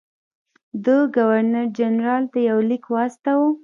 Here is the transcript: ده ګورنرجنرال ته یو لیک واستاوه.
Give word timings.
ده 0.83 0.95
ګورنرجنرال 1.17 2.23
ته 2.33 2.39
یو 2.49 2.59
لیک 2.69 2.83
واستاوه. 2.93 3.49